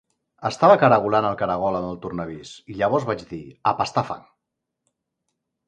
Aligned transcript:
Estava 0.49 0.77
caragolant 0.83 1.27
el 1.31 1.37
caragol 1.41 1.77
amb 1.81 1.91
el 1.91 1.99
tornavís, 2.07 2.55
i 2.75 2.79
llavors 2.81 3.07
vaig 3.13 3.23
dir: 3.35 3.41
"A 3.73 3.77
pastar 3.83 4.07
fang". 4.11 4.27